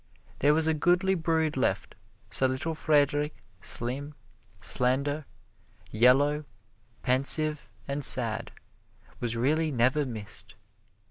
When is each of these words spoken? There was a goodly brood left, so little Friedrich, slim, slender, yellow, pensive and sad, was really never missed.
There 0.39 0.55
was 0.55 0.67
a 0.67 0.73
goodly 0.73 1.13
brood 1.13 1.55
left, 1.55 1.93
so 2.31 2.47
little 2.47 2.73
Friedrich, 2.73 3.35
slim, 3.61 4.15
slender, 4.59 5.25
yellow, 5.91 6.43
pensive 7.03 7.69
and 7.87 8.03
sad, 8.03 8.51
was 9.19 9.35
really 9.37 9.71
never 9.71 10.03
missed. 10.07 10.55